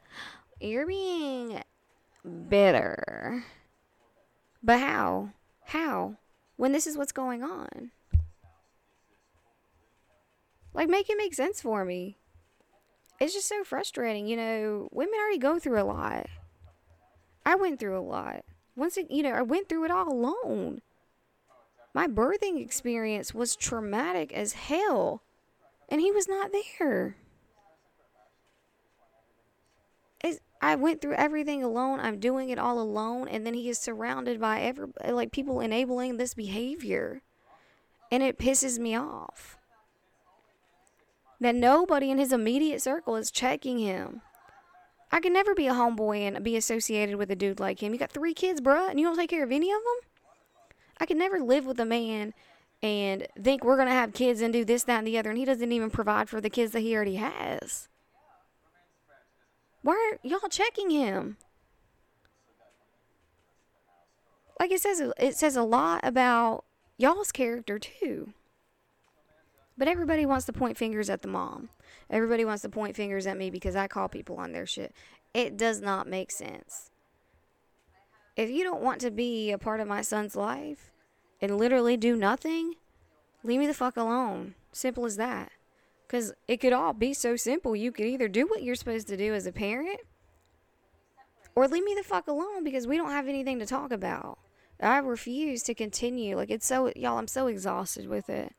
You're 0.59 0.87
being 0.87 1.61
bitter. 2.49 3.43
But 4.63 4.79
how? 4.79 5.31
How? 5.65 6.17
when 6.55 6.71
this 6.71 6.87
is 6.87 6.97
what's 6.97 7.11
going 7.11 7.43
on? 7.43 7.91
Like, 10.73 10.89
make 10.89 11.09
it 11.09 11.17
make 11.17 11.33
sense 11.33 11.61
for 11.61 11.85
me. 11.85 12.17
It's 13.19 13.33
just 13.33 13.47
so 13.47 13.63
frustrating. 13.63 14.27
You 14.27 14.37
know, 14.37 14.89
women 14.91 15.13
already 15.19 15.37
go 15.37 15.59
through 15.59 15.81
a 15.81 15.85
lot. 15.85 16.27
I 17.45 17.55
went 17.55 17.79
through 17.79 17.97
a 17.97 18.01
lot. 18.01 18.43
Once, 18.75 18.97
it, 18.97 19.11
you 19.11 19.23
know, 19.23 19.31
I 19.31 19.41
went 19.41 19.69
through 19.69 19.85
it 19.85 19.91
all 19.91 20.11
alone. 20.11 20.81
My 21.93 22.07
birthing 22.07 22.59
experience 22.59 23.33
was 23.33 23.55
traumatic 23.55 24.33
as 24.33 24.53
hell, 24.53 25.21
and 25.89 26.01
he 26.01 26.11
was 26.11 26.27
not 26.27 26.51
there. 26.51 27.17
I 30.63 30.75
went 30.75 31.01
through 31.01 31.15
everything 31.15 31.61
alone. 31.61 31.99
I'm 31.99 32.19
doing 32.19 32.49
it 32.49 32.57
all 32.57 32.79
alone. 32.79 33.27
And 33.27 33.45
then 33.45 33.53
he 33.53 33.67
is 33.67 33.77
surrounded 33.77 34.39
by 34.39 34.61
every, 34.61 34.87
like 35.05 35.33
people 35.33 35.59
enabling 35.59 36.15
this 36.15 36.33
behavior. 36.33 37.21
And 38.09 38.23
it 38.23 38.39
pisses 38.39 38.79
me 38.79 38.95
off. 38.95 39.57
That 41.43 41.55
nobody 41.55 42.09
in 42.09 42.19
his 42.19 42.31
immediate 42.31 42.81
circle 42.81 43.17
is 43.17 43.29
checking 43.29 43.77
him. 43.77 44.21
I 45.11 45.19
can 45.19 45.33
never 45.33 45.53
be 45.53 45.67
a 45.67 45.73
homeboy 45.73 46.19
and 46.19 46.41
be 46.41 46.55
associated 46.55 47.17
with 47.17 47.29
a 47.31 47.35
dude 47.35 47.59
like 47.59 47.83
him. 47.83 47.91
You 47.91 47.99
got 47.99 48.13
three 48.13 48.33
kids, 48.33 48.61
bruh, 48.61 48.89
and 48.89 48.97
you 48.97 49.05
don't 49.05 49.17
take 49.17 49.29
care 49.29 49.43
of 49.43 49.51
any 49.51 49.69
of 49.69 49.79
them? 49.79 50.09
I 51.01 51.05
can 51.05 51.17
never 51.17 51.41
live 51.41 51.65
with 51.65 51.81
a 51.81 51.85
man 51.85 52.33
and 52.81 53.27
think 53.37 53.65
we're 53.65 53.75
going 53.75 53.89
to 53.89 53.93
have 53.93 54.13
kids 54.13 54.39
and 54.39 54.53
do 54.53 54.63
this, 54.63 54.83
that, 54.85 54.99
and 54.99 55.07
the 55.07 55.17
other, 55.17 55.31
and 55.31 55.37
he 55.37 55.43
doesn't 55.43 55.69
even 55.69 55.89
provide 55.89 56.29
for 56.29 56.39
the 56.39 56.49
kids 56.49 56.71
that 56.71 56.79
he 56.79 56.95
already 56.95 57.15
has. 57.15 57.89
Why 59.81 60.13
are 60.13 60.19
y'all 60.25 60.47
checking 60.49 60.91
him? 60.91 61.35
Like 64.61 64.71
it 64.71 64.79
says, 64.79 65.11
it 65.19 65.35
says 65.35 65.57
a 65.57 65.63
lot 65.63 65.99
about 66.03 66.63
y'all's 66.97 67.33
character 67.33 67.79
too. 67.79 68.31
But 69.77 69.87
everybody 69.87 70.25
wants 70.25 70.45
to 70.45 70.53
point 70.53 70.77
fingers 70.77 71.09
at 71.09 71.21
the 71.21 71.27
mom. 71.27 71.69
Everybody 72.09 72.45
wants 72.45 72.61
to 72.61 72.69
point 72.69 72.95
fingers 72.95 73.25
at 73.25 73.37
me 73.37 73.49
because 73.49 73.75
I 73.75 73.87
call 73.87 74.07
people 74.07 74.37
on 74.37 74.51
their 74.51 74.65
shit. 74.65 74.93
It 75.33 75.57
does 75.57 75.81
not 75.81 76.07
make 76.07 76.31
sense. 76.31 76.91
If 78.35 78.49
you 78.49 78.63
don't 78.63 78.81
want 78.81 79.01
to 79.01 79.11
be 79.11 79.51
a 79.51 79.57
part 79.57 79.79
of 79.79 79.87
my 79.87 80.01
son's 80.01 80.35
life 80.35 80.91
and 81.41 81.57
literally 81.57 81.97
do 81.97 82.15
nothing, 82.15 82.75
leave 83.43 83.59
me 83.59 83.67
the 83.67 83.73
fuck 83.73 83.97
alone. 83.97 84.55
Simple 84.71 85.05
as 85.05 85.17
that. 85.17 85.51
Because 86.07 86.33
it 86.47 86.57
could 86.57 86.73
all 86.73 86.93
be 86.93 87.13
so 87.13 87.35
simple. 87.35 87.75
You 87.75 87.91
could 87.91 88.05
either 88.05 88.27
do 88.27 88.45
what 88.45 88.61
you're 88.61 88.75
supposed 88.75 89.07
to 89.07 89.17
do 89.17 89.33
as 89.33 89.47
a 89.47 89.51
parent 89.51 89.99
or 91.55 91.67
leave 91.67 91.83
me 91.83 91.95
the 91.95 92.03
fuck 92.03 92.27
alone 92.27 92.63
because 92.63 92.87
we 92.87 92.97
don't 92.97 93.11
have 93.11 93.27
anything 93.27 93.59
to 93.59 93.65
talk 93.65 93.91
about. 93.91 94.39
I 94.79 94.97
refuse 94.97 95.63
to 95.63 95.73
continue. 95.73 96.35
Like, 96.35 96.51
it's 96.51 96.65
so, 96.65 96.91
y'all, 96.95 97.17
I'm 97.17 97.27
so 97.27 97.47
exhausted 97.47 98.07
with 98.07 98.29
it. 98.29 98.53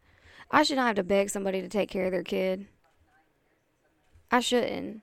I 0.51 0.63
should 0.63 0.77
not 0.77 0.87
have 0.89 0.97
to 0.97 1.03
beg 1.03 1.31
somebody 1.31 1.61
to 1.61 1.69
take 1.69 1.91
care 1.91 2.07
of 2.07 2.13
their 2.13 2.23
kid. 2.23 2.67
I 4.31 4.41
shouldn't. 4.41 5.03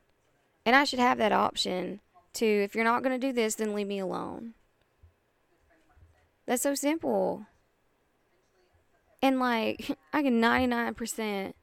And 0.65 0.75
I 0.75 0.83
should 0.83 1.00
have 1.00 1.17
that 1.17 1.31
option 1.31 2.00
to, 2.33 2.45
if 2.45 2.75
you're 2.75 2.83
not 2.83 3.03
going 3.03 3.19
to 3.19 3.27
do 3.27 3.33
this, 3.33 3.55
then 3.55 3.74
leave 3.74 3.88
me 3.88 4.00
alone. 4.00 4.53
That's 6.45 6.63
so 6.63 6.75
simple. 6.75 7.45
And 9.21 9.39
like, 9.39 9.98
I 10.13 10.21
can 10.21 10.41
99% 10.41 11.53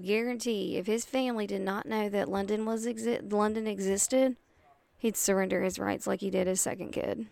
guarantee 0.00 0.76
if 0.76 0.86
his 0.86 1.04
family 1.04 1.46
did 1.46 1.60
not 1.60 1.86
know 1.86 2.08
that 2.08 2.28
London 2.28 2.64
was 2.64 2.86
exi- 2.86 3.32
London 3.32 3.66
existed, 3.66 4.36
he'd 4.98 5.16
surrender 5.16 5.62
his 5.62 5.78
rights 5.78 6.06
like 6.06 6.20
he 6.20 6.30
did 6.30 6.46
his 6.46 6.60
second 6.60 6.92
kid. 6.92 7.26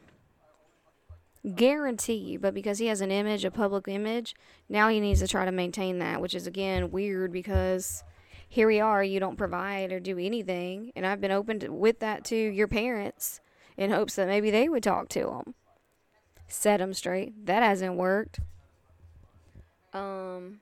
Guarantee, 1.55 2.37
but 2.37 2.53
because 2.53 2.79
he 2.79 2.87
has 2.87 3.01
an 3.01 3.11
image, 3.11 3.45
a 3.45 3.51
public 3.51 3.89
image, 3.89 4.35
now 4.69 4.89
he 4.89 5.01
needs 5.01 5.21
to 5.21 5.29
try 5.29 5.45
to 5.47 5.53
maintain 5.53 5.99
that, 5.99 6.21
which 6.21 6.35
is 6.35 6.47
again 6.47 6.91
weird 6.91 7.33
because 7.33 8.05
here 8.47 8.67
we 8.67 8.81
are, 8.81 9.03
you 9.03 9.21
don't 9.21 9.39
provide 9.39 9.93
or 9.93 10.01
do 10.01 10.19
anything, 10.19 10.93
and 10.95 11.07
I've 11.07 11.21
been 11.21 11.31
open 11.31 11.61
to, 11.61 11.69
with 11.69 12.01
that 12.01 12.25
to 12.27 12.37
your 12.37 12.69
parents 12.69 13.41
in 13.77 13.91
hopes 13.91 14.17
that 14.17 14.27
maybe 14.27 14.51
they 14.51 14.69
would 14.69 14.83
talk 14.83 15.09
to 15.11 15.31
him, 15.31 15.55
set 16.47 16.81
him 16.81 16.93
straight. 16.93 17.47
That 17.47 17.63
hasn't 17.63 17.95
worked. 17.95 18.41
Um, 19.95 20.61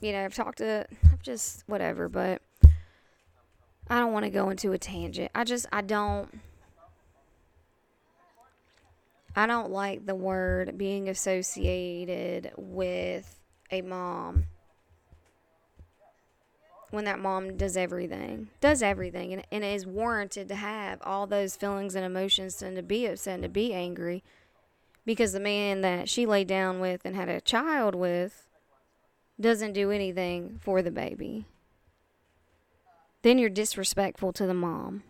you 0.00 0.12
know, 0.12 0.24
I've 0.24 0.34
talked 0.34 0.58
to, 0.58 0.86
I've 1.10 1.22
just, 1.22 1.62
whatever, 1.66 2.08
but 2.08 2.42
I 3.88 3.98
don't 3.98 4.12
want 4.12 4.24
to 4.24 4.30
go 4.30 4.50
into 4.50 4.72
a 4.72 4.78
tangent. 4.78 5.30
I 5.34 5.44
just, 5.44 5.66
I 5.72 5.80
don't, 5.80 6.28
I 9.38 9.46
don't 9.46 9.70
like 9.70 10.04
the 10.04 10.16
word 10.16 10.76
being 10.76 11.08
associated 11.08 12.50
with 12.56 13.38
a 13.70 13.82
mom 13.82 14.46
when 16.90 17.04
that 17.04 17.20
mom 17.20 17.56
does 17.56 17.76
everything, 17.76 18.48
does 18.60 18.82
everything, 18.82 19.32
and, 19.32 19.46
and 19.52 19.62
is 19.62 19.86
warranted 19.86 20.48
to 20.48 20.56
have 20.56 20.98
all 21.02 21.28
those 21.28 21.54
feelings 21.54 21.94
and 21.94 22.04
emotions 22.04 22.60
and 22.62 22.74
to 22.74 22.82
be 22.82 23.06
upset 23.06 23.34
and 23.34 23.44
to 23.44 23.48
be 23.48 23.72
angry 23.72 24.24
because 25.06 25.32
the 25.32 25.38
man 25.38 25.82
that 25.82 26.08
she 26.08 26.26
laid 26.26 26.48
down 26.48 26.80
with 26.80 27.02
and 27.04 27.14
had 27.14 27.28
a 27.28 27.40
child 27.40 27.94
with 27.94 28.48
doesn't 29.40 29.72
do 29.72 29.92
anything 29.92 30.58
for 30.60 30.82
the 30.82 30.90
baby, 30.90 31.44
then 33.22 33.38
you're 33.38 33.48
disrespectful 33.48 34.32
to 34.32 34.48
the 34.48 34.54
mom. 34.54 35.04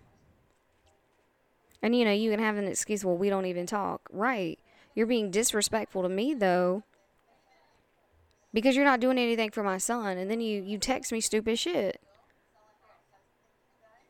And 1.82 1.94
you 1.94 2.04
know, 2.04 2.12
you 2.12 2.30
can 2.30 2.40
have 2.40 2.56
an 2.56 2.66
excuse, 2.66 3.04
well, 3.04 3.16
we 3.16 3.30
don't 3.30 3.46
even 3.46 3.66
talk. 3.66 4.08
Right. 4.12 4.58
You're 4.94 5.06
being 5.06 5.30
disrespectful 5.30 6.02
to 6.02 6.08
me 6.08 6.34
though. 6.34 6.82
Because 8.52 8.74
you're 8.74 8.84
not 8.84 9.00
doing 9.00 9.18
anything 9.18 9.50
for 9.50 9.62
my 9.62 9.78
son 9.78 10.18
and 10.18 10.30
then 10.30 10.40
you 10.40 10.62
you 10.62 10.78
text 10.78 11.12
me 11.12 11.20
stupid 11.20 11.58
shit. 11.58 12.00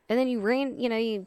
And 0.08 0.18
then 0.18 0.28
you 0.28 0.40
ran, 0.40 0.78
you 0.78 0.88
know, 0.88 0.96
you 0.96 1.26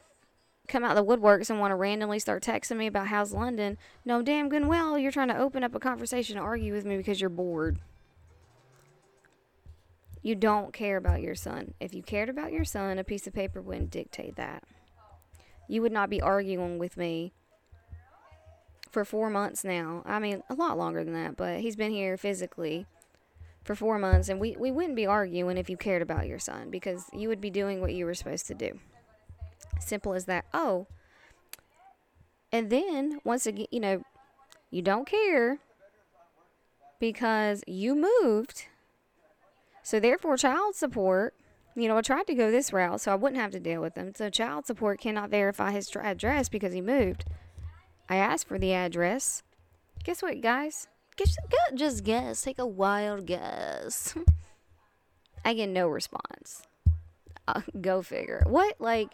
come 0.67 0.83
out 0.83 0.97
of 0.97 1.05
the 1.05 1.17
woodworks 1.17 1.49
and 1.49 1.59
want 1.59 1.71
to 1.71 1.75
randomly 1.75 2.17
start 2.17 2.41
texting 2.41 2.77
me 2.77 2.87
about 2.87 3.07
how's 3.07 3.33
London. 3.33 3.77
No, 4.05 4.21
damn 4.21 4.49
good 4.49 4.65
well, 4.65 4.97
you're 4.97 5.11
trying 5.11 5.27
to 5.27 5.37
open 5.37 5.63
up 5.63 5.75
a 5.75 5.79
conversation 5.79 6.37
to 6.37 6.41
argue 6.41 6.73
with 6.73 6.85
me 6.85 6.97
because 6.97 7.21
you're 7.21 7.29
bored. 7.29 7.79
You 10.23 10.35
don't 10.35 10.71
care 10.71 10.97
about 10.97 11.21
your 11.21 11.35
son. 11.35 11.73
If 11.79 11.93
you 11.93 12.03
cared 12.03 12.29
about 12.29 12.51
your 12.51 12.63
son, 12.63 12.99
a 12.99 13.03
piece 13.03 13.27
of 13.27 13.33
paper 13.33 13.61
wouldn't 13.61 13.91
dictate 13.91 14.35
that. 14.35 14.63
You 15.71 15.81
would 15.81 15.91
not 15.91 16.09
be 16.09 16.21
arguing 16.21 16.77
with 16.77 16.97
me 16.97 17.31
for 18.89 19.05
four 19.05 19.29
months 19.29 19.63
now. 19.63 20.03
I 20.05 20.19
mean, 20.19 20.43
a 20.49 20.53
lot 20.53 20.77
longer 20.77 21.03
than 21.03 21.13
that, 21.13 21.37
but 21.37 21.61
he's 21.61 21.77
been 21.77 21.91
here 21.91 22.17
physically 22.17 22.85
for 23.63 23.73
four 23.73 23.97
months, 23.97 24.27
and 24.27 24.37
we, 24.37 24.57
we 24.57 24.69
wouldn't 24.69 24.97
be 24.97 25.05
arguing 25.05 25.57
if 25.57 25.69
you 25.69 25.77
cared 25.77 26.01
about 26.01 26.27
your 26.27 26.39
son 26.39 26.69
because 26.69 27.05
you 27.13 27.29
would 27.29 27.39
be 27.39 27.49
doing 27.49 27.79
what 27.79 27.93
you 27.93 28.05
were 28.05 28.13
supposed 28.13 28.47
to 28.47 28.53
do. 28.53 28.79
Simple 29.79 30.13
as 30.13 30.25
that. 30.25 30.43
Oh, 30.53 30.87
and 32.51 32.69
then 32.69 33.21
once 33.23 33.45
again, 33.45 33.67
you 33.71 33.79
know, 33.79 34.03
you 34.71 34.81
don't 34.81 35.07
care 35.07 35.59
because 36.99 37.63
you 37.65 37.95
moved 37.95 38.65
so 39.83 39.99
therefore, 39.99 40.37
child 40.37 40.75
support, 40.75 41.33
you 41.75 41.87
know, 41.87 41.97
I 41.97 42.01
tried 42.01 42.27
to 42.27 42.35
go 42.35 42.51
this 42.51 42.73
route 42.73 43.01
so 43.01 43.11
I 43.11 43.15
wouldn't 43.15 43.41
have 43.41 43.51
to 43.51 43.59
deal 43.59 43.81
with 43.81 43.95
them. 43.95 44.13
So 44.15 44.29
child 44.29 44.65
support 44.65 44.99
cannot 44.99 45.29
verify 45.29 45.71
his 45.71 45.89
address 45.95 46.49
because 46.49 46.73
he 46.73 46.81
moved. 46.81 47.25
I 48.09 48.17
asked 48.17 48.47
for 48.47 48.59
the 48.59 48.73
address. 48.73 49.43
Guess 50.03 50.21
what, 50.21 50.41
guys? 50.41 50.87
Guess, 51.15 51.37
just 51.75 52.03
guess. 52.03 52.41
Take 52.41 52.59
a 52.59 52.65
wild 52.65 53.25
guess. 53.25 54.15
I 55.45 55.53
get 55.53 55.69
no 55.69 55.87
response. 55.87 56.63
Uh, 57.47 57.61
go 57.79 58.01
figure. 58.01 58.43
What? 58.47 58.75
Like, 58.79 59.09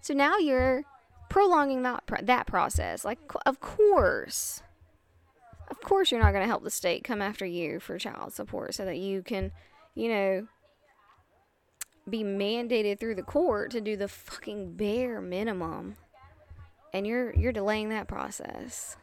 so 0.00 0.14
now 0.14 0.38
you're 0.38 0.84
prolonging 1.28 1.82
that 1.82 2.04
that 2.22 2.46
process. 2.46 3.04
Like, 3.04 3.18
of 3.46 3.60
course, 3.60 4.62
of 5.68 5.80
course, 5.80 6.10
you're 6.10 6.20
not 6.22 6.32
going 6.32 6.42
to 6.44 6.48
help 6.48 6.64
the 6.64 6.70
state 6.70 7.04
come 7.04 7.20
after 7.20 7.44
you 7.44 7.80
for 7.80 7.98
child 7.98 8.32
support 8.32 8.74
so 8.74 8.84
that 8.84 8.98
you 8.98 9.22
can 9.22 9.52
you 9.98 10.08
know, 10.08 10.46
be 12.08 12.24
mandated 12.24 12.98
through 12.98 13.14
the 13.14 13.22
court 13.22 13.70
to 13.72 13.80
do 13.80 13.96
the 13.96 14.08
fucking 14.08 14.74
bare 14.74 15.20
minimum. 15.20 15.96
And 16.92 17.06
you're 17.06 17.34
you're 17.34 17.52
delaying 17.52 17.90
that 17.90 18.08
process. 18.08 18.96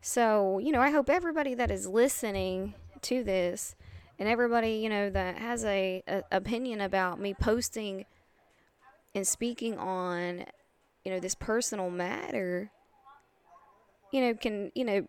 So, 0.00 0.58
you 0.58 0.72
know, 0.72 0.80
I 0.80 0.90
hope 0.90 1.10
everybody 1.10 1.54
that 1.54 1.70
is 1.70 1.86
listening 1.86 2.74
to 3.02 3.22
this 3.22 3.74
and 4.18 4.28
everybody, 4.28 4.72
you 4.72 4.88
know, 4.88 5.10
that 5.10 5.36
has 5.36 5.64
a, 5.64 6.02
a 6.06 6.22
opinion 6.32 6.80
about 6.80 7.20
me 7.20 7.34
posting 7.34 8.06
and 9.14 9.26
speaking 9.26 9.78
on, 9.78 10.44
you 11.04 11.12
know, 11.12 11.20
this 11.20 11.34
personal 11.34 11.90
matter, 11.90 12.70
you 14.12 14.20
know, 14.20 14.34
can, 14.34 14.72
you 14.74 14.84
know, 14.84 15.06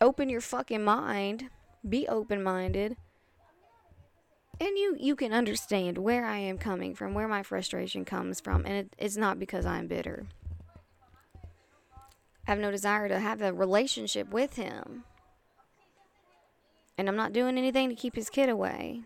open 0.00 0.28
your 0.28 0.40
fucking 0.40 0.82
mind, 0.82 1.48
be 1.88 2.06
open-minded 2.08 2.96
and 4.62 4.78
you 4.78 4.96
you 4.98 5.16
can 5.16 5.32
understand 5.32 5.98
where 5.98 6.24
I 6.24 6.38
am 6.38 6.56
coming 6.56 6.94
from, 6.94 7.14
where 7.14 7.26
my 7.26 7.42
frustration 7.42 8.04
comes 8.04 8.40
from, 8.40 8.64
and 8.64 8.74
it, 8.74 8.96
it's 8.96 9.16
not 9.16 9.40
because 9.40 9.66
I'm 9.66 9.88
bitter. 9.88 10.26
I 12.46 12.50
have 12.52 12.60
no 12.60 12.70
desire 12.70 13.08
to 13.08 13.18
have 13.18 13.42
a 13.42 13.52
relationship 13.52 14.30
with 14.30 14.54
him. 14.54 15.04
And 16.96 17.08
I'm 17.08 17.16
not 17.16 17.32
doing 17.32 17.58
anything 17.58 17.88
to 17.88 17.94
keep 17.94 18.14
his 18.14 18.30
kid 18.30 18.48
away. 18.48 19.02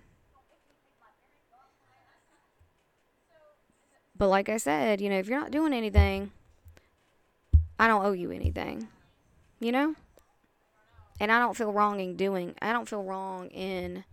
But 4.19 4.29
like 4.29 4.49
I 4.49 4.57
said, 4.57 5.01
you 5.01 5.09
know, 5.09 5.19
if 5.19 5.29
you're 5.29 5.41
not 5.41 5.51
doing 5.51 5.73
anything, 5.73 6.33
I 7.79 7.87
don't 7.87 8.05
owe 8.05 8.13
you 8.13 8.31
anything. 8.31 8.89
You 9.61 9.73
know? 9.73 9.95
And 11.21 11.33
I 11.33 11.39
don't 11.39 11.57
feel 11.57 11.73
wrong 11.73 12.01
in 12.01 12.17
doing 12.17 12.55
I 12.61 12.73
don't 12.73 12.89
feel 12.89 13.03
wrong 13.03 13.49
in 13.49 14.05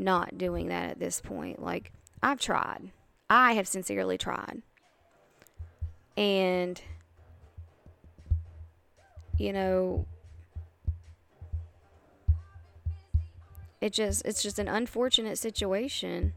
not 0.00 0.38
doing 0.38 0.68
that 0.68 0.90
at 0.90 0.98
this 0.98 1.20
point. 1.20 1.62
Like, 1.62 1.92
I've 2.22 2.40
tried. 2.40 2.90
I 3.28 3.52
have 3.52 3.68
sincerely 3.68 4.18
tried. 4.18 4.62
And, 6.16 6.80
you 9.38 9.52
know, 9.52 10.06
it 13.80 13.92
just 13.92 14.24
it's 14.24 14.42
just 14.42 14.58
an 14.58 14.68
unfortunate 14.68 15.38
situation. 15.38 16.34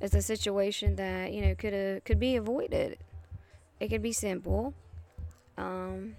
It's 0.00 0.14
a 0.14 0.22
situation 0.22 0.96
that, 0.96 1.32
you 1.32 1.42
know, 1.42 1.54
could 1.54 1.72
have 1.72 2.04
could 2.04 2.18
be 2.18 2.36
avoided. 2.36 2.98
It 3.80 3.88
could 3.88 4.02
be 4.02 4.12
simple. 4.12 4.74
Um 5.58 6.16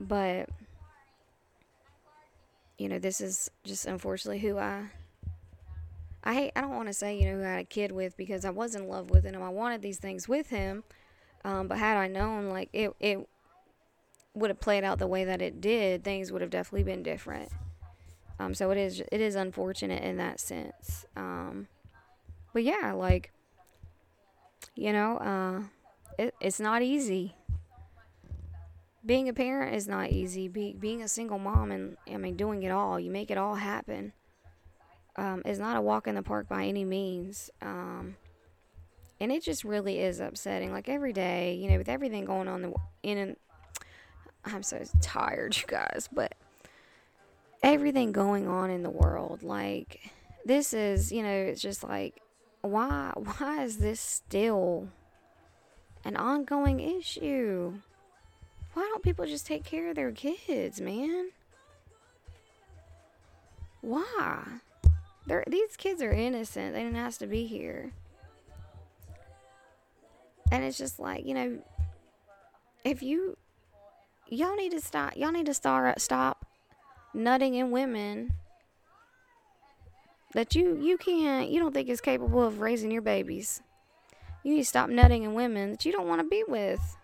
but 0.00 0.48
you 2.78 2.88
know, 2.88 2.98
this 2.98 3.20
is 3.20 3.50
just 3.64 3.86
unfortunately 3.86 4.40
who 4.40 4.58
I 4.58 4.84
I 6.22 6.34
hate 6.34 6.52
I 6.56 6.60
don't 6.60 6.74
want 6.74 6.88
to 6.88 6.94
say, 6.94 7.18
you 7.18 7.26
know, 7.26 7.38
who 7.38 7.44
I 7.44 7.50
had 7.50 7.60
a 7.60 7.64
kid 7.64 7.92
with 7.92 8.16
because 8.16 8.44
I 8.44 8.50
was 8.50 8.74
in 8.74 8.88
love 8.88 9.10
with 9.10 9.24
him. 9.24 9.42
I 9.42 9.48
wanted 9.48 9.82
these 9.82 9.98
things 9.98 10.28
with 10.28 10.50
him. 10.50 10.84
Um, 11.44 11.68
but 11.68 11.78
had 11.78 11.96
I 11.96 12.08
known 12.08 12.48
like 12.48 12.68
it 12.72 12.92
it 13.00 13.28
would 14.34 14.50
have 14.50 14.60
played 14.60 14.84
out 14.84 14.98
the 14.98 15.06
way 15.06 15.24
that 15.24 15.40
it 15.40 15.60
did, 15.60 16.04
things 16.04 16.30
would 16.30 16.42
have 16.42 16.50
definitely 16.50 16.82
been 16.82 17.02
different. 17.02 17.50
Um, 18.38 18.52
so 18.52 18.70
it 18.70 18.78
is 18.78 19.02
it 19.10 19.20
is 19.20 19.34
unfortunate 19.34 20.02
in 20.02 20.16
that 20.18 20.40
sense. 20.40 21.06
Um, 21.16 21.68
but 22.52 22.64
yeah, 22.64 22.92
like 22.92 23.32
you 24.74 24.92
know, 24.92 25.16
uh, 25.18 25.62
it, 26.18 26.34
it's 26.40 26.60
not 26.60 26.82
easy 26.82 27.34
being 29.06 29.28
a 29.28 29.32
parent 29.32 29.74
is 29.74 29.86
not 29.86 30.10
easy. 30.10 30.48
Be, 30.48 30.74
being 30.78 31.02
a 31.02 31.08
single 31.08 31.38
mom 31.38 31.70
and 31.70 31.96
I 32.12 32.16
mean 32.16 32.36
doing 32.36 32.64
it 32.64 32.70
all, 32.70 32.98
you 32.98 33.10
make 33.10 33.30
it 33.30 33.38
all 33.38 33.54
happen. 33.54 34.12
Um, 35.16 35.42
is 35.46 35.58
not 35.58 35.78
a 35.78 35.80
walk 35.80 36.06
in 36.06 36.14
the 36.14 36.22
park 36.22 36.48
by 36.48 36.66
any 36.66 36.84
means. 36.84 37.50
Um, 37.62 38.16
and 39.18 39.32
it 39.32 39.42
just 39.42 39.64
really 39.64 39.98
is 39.98 40.20
upsetting. 40.20 40.72
Like 40.72 40.88
every 40.88 41.12
day, 41.12 41.54
you 41.54 41.70
know, 41.70 41.78
with 41.78 41.88
everything 41.88 42.26
going 42.26 42.48
on 42.48 42.74
in 43.02 43.18
and 43.18 43.36
I'm 44.44 44.62
so 44.62 44.82
tired, 45.00 45.56
you 45.56 45.64
guys, 45.66 46.08
but 46.12 46.34
everything 47.62 48.12
going 48.12 48.46
on 48.46 48.70
in 48.70 48.82
the 48.82 48.90
world, 48.90 49.42
like 49.42 50.10
this 50.44 50.74
is, 50.74 51.10
you 51.10 51.22
know, 51.22 51.30
it's 51.30 51.62
just 51.62 51.82
like 51.82 52.20
why 52.60 53.12
why 53.16 53.64
is 53.64 53.78
this 53.78 54.00
still 54.00 54.88
an 56.04 56.16
ongoing 56.16 56.80
issue? 56.80 57.74
Why 58.76 58.82
don't 58.82 59.02
people 59.02 59.24
just 59.24 59.46
take 59.46 59.64
care 59.64 59.88
of 59.88 59.96
their 59.96 60.12
kids, 60.12 60.82
man? 60.82 61.30
Why? 63.80 64.42
They're, 65.26 65.44
these 65.46 65.78
kids 65.78 66.02
are 66.02 66.12
innocent. 66.12 66.74
They 66.74 66.82
didn't 66.82 66.98
have 66.98 67.16
to 67.20 67.26
be 67.26 67.46
here. 67.46 67.92
And 70.52 70.62
it's 70.62 70.76
just 70.76 71.00
like, 71.00 71.24
you 71.24 71.32
know, 71.32 71.58
if 72.84 73.02
you 73.02 73.38
y'all 74.28 74.54
need 74.56 74.72
to 74.72 74.80
stop 74.82 75.16
y'all 75.16 75.32
need 75.32 75.46
to 75.46 75.54
start 75.54 75.98
stop 75.98 76.44
nutting 77.14 77.54
in 77.54 77.70
women 77.70 78.32
that 80.34 80.54
you 80.54 80.76
you 80.82 80.98
can't 80.98 81.48
you 81.48 81.58
don't 81.60 81.72
think 81.72 81.88
is 81.88 82.02
capable 82.02 82.42
of 82.42 82.60
raising 82.60 82.90
your 82.90 83.00
babies. 83.00 83.62
You 84.44 84.52
need 84.52 84.60
to 84.60 84.68
stop 84.68 84.90
nutting 84.90 85.22
in 85.22 85.32
women 85.32 85.70
that 85.70 85.86
you 85.86 85.92
don't 85.92 86.06
want 86.06 86.20
to 86.20 86.28
be 86.28 86.44
with. 86.46 86.98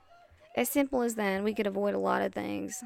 As 0.55 0.69
simple 0.69 1.03
as 1.03 1.15
that, 1.15 1.43
we 1.43 1.55
could 1.55 1.67
avoid 1.67 1.95
a 1.95 1.99
lot 1.99 2.23
of 2.23 2.33
things. 2.33 2.85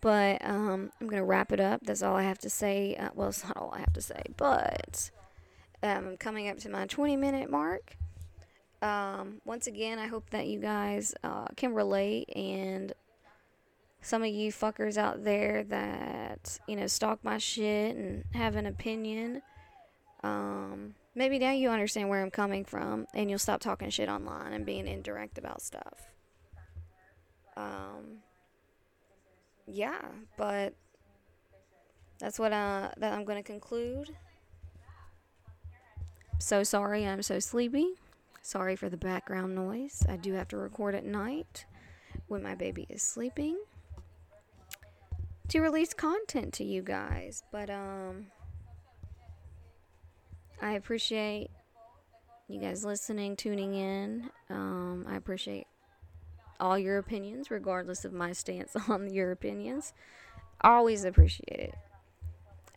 But 0.00 0.42
um, 0.44 0.90
I'm 1.00 1.06
going 1.06 1.20
to 1.20 1.26
wrap 1.26 1.52
it 1.52 1.60
up. 1.60 1.80
That's 1.82 2.02
all 2.02 2.16
I 2.16 2.22
have 2.22 2.38
to 2.38 2.50
say. 2.50 2.96
Uh, 2.96 3.10
well, 3.14 3.28
it's 3.28 3.44
not 3.44 3.56
all 3.56 3.72
I 3.74 3.80
have 3.80 3.92
to 3.92 4.00
say, 4.00 4.22
but 4.36 5.10
um, 5.82 6.08
I'm 6.08 6.16
coming 6.16 6.48
up 6.48 6.58
to 6.60 6.70
my 6.70 6.86
20 6.86 7.16
minute 7.16 7.50
mark. 7.50 7.96
Um, 8.80 9.42
once 9.44 9.66
again, 9.66 9.98
I 9.98 10.06
hope 10.06 10.30
that 10.30 10.46
you 10.46 10.58
guys 10.58 11.14
uh, 11.22 11.48
can 11.56 11.74
relate 11.74 12.34
and 12.34 12.94
some 14.00 14.22
of 14.22 14.30
you 14.30 14.50
fuckers 14.50 14.96
out 14.96 15.24
there 15.24 15.64
that, 15.64 16.58
you 16.66 16.76
know, 16.76 16.86
stalk 16.86 17.22
my 17.22 17.36
shit 17.36 17.94
and 17.94 18.24
have 18.32 18.56
an 18.56 18.64
opinion. 18.64 19.42
Um, 20.22 20.94
maybe 21.14 21.38
now 21.38 21.52
you 21.52 21.70
understand 21.70 22.08
where 22.08 22.22
I'm 22.22 22.30
coming 22.30 22.64
from 22.64 23.06
and 23.14 23.28
you'll 23.28 23.38
stop 23.38 23.60
talking 23.60 23.90
shit 23.90 24.08
online 24.08 24.52
and 24.52 24.64
being 24.66 24.86
indirect 24.86 25.38
about 25.38 25.62
stuff. 25.62 26.08
Um, 27.56 28.18
yeah, 29.66 30.00
but 30.36 30.74
that's 32.18 32.38
what 32.38 32.52
I, 32.52 32.92
that 32.98 33.12
I'm 33.12 33.24
going 33.24 33.38
to 33.38 33.46
conclude. 33.46 34.14
So 36.38 36.62
sorry, 36.62 37.06
I'm 37.06 37.22
so 37.22 37.38
sleepy. 37.38 37.94
Sorry 38.42 38.76
for 38.76 38.88
the 38.88 38.96
background 38.96 39.54
noise. 39.54 40.02
I 40.08 40.16
do 40.16 40.32
have 40.32 40.48
to 40.48 40.56
record 40.56 40.94
at 40.94 41.04
night. 41.04 41.66
when 42.28 42.42
my 42.42 42.54
baby 42.54 42.86
is 42.88 43.02
sleeping 43.02 43.58
to 45.48 45.60
release 45.60 45.92
content 45.92 46.52
to 46.54 46.64
you 46.64 46.82
guys. 46.82 47.42
But 47.50 47.70
um 47.70 48.26
I 50.62 50.72
appreciate 50.72 51.50
you 52.48 52.60
guys 52.60 52.84
listening, 52.84 53.36
tuning 53.36 53.74
in. 53.74 54.30
Um 54.50 55.06
I 55.08 55.16
appreciate 55.16 55.66
all 56.58 56.78
your 56.78 56.98
opinions 56.98 57.50
regardless 57.50 58.04
of 58.04 58.12
my 58.12 58.32
stance 58.40 58.76
on 58.88 59.12
your 59.12 59.30
opinions. 59.32 59.92
Always 60.60 61.04
appreciate 61.04 61.60
it. 61.60 61.74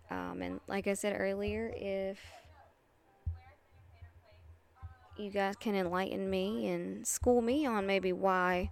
Um 0.09 0.41
and 0.41 0.59
like 0.67 0.87
I 0.87 0.93
said 0.93 1.15
earlier, 1.19 1.73
if 1.75 2.19
you 5.17 5.29
guys 5.29 5.55
can 5.57 5.75
enlighten 5.75 6.29
me 6.29 6.67
and 6.69 7.05
school 7.05 7.41
me 7.41 7.65
on 7.65 7.85
maybe 7.85 8.13
why 8.13 8.71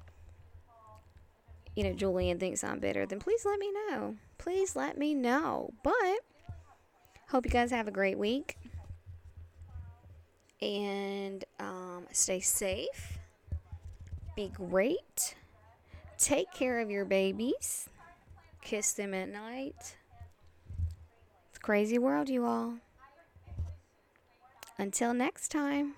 you 1.76 1.84
know 1.84 1.94
Julian 1.94 2.40
thinks 2.40 2.64
I'm 2.64 2.80
better, 2.80 3.06
then 3.06 3.20
please 3.20 3.44
let 3.46 3.60
me 3.60 3.72
know. 3.90 4.16
Please 4.38 4.76
let 4.76 4.98
me 4.98 5.14
know. 5.14 5.74
But 5.84 6.20
hope 7.28 7.46
you 7.46 7.52
guys 7.52 7.72
have 7.72 7.88
a 7.88 7.92
great 7.92 8.18
week 8.18 8.58
and 10.62 11.44
um, 11.60 12.06
stay 12.12 12.40
safe. 12.40 13.20
Be 14.36 14.50
great. 14.50 15.36
Take 16.18 16.52
care 16.54 16.80
of 16.80 16.90
your 16.92 17.06
babies. 17.06 17.90
Kiss 18.62 18.94
them 18.94 19.14
at 19.14 19.30
night. 19.30 19.96
It's 21.50 21.60
crazy 21.60 21.98
world, 21.98 22.30
you 22.30 22.46
all. 22.46 22.76
Until 24.78 25.14
next 25.14 25.50
time. 25.50 25.96